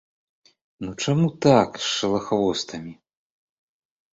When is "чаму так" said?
1.03-1.69